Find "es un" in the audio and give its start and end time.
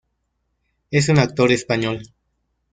0.89-1.19